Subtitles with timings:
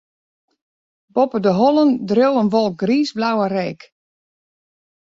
[1.17, 3.81] Boppe de hollen dreau in wolk griisblauwe reek.